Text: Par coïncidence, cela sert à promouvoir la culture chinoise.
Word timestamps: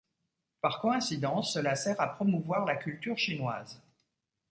Par 0.61 0.81
coïncidence, 0.81 1.53
cela 1.53 1.75
sert 1.75 2.01
à 2.01 2.07
promouvoir 2.15 2.65
la 2.65 2.75
culture 2.75 3.19
chinoise. 3.19 3.79